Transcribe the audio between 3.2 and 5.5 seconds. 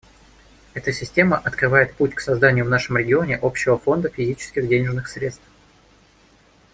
общего фонда физических денежных средств.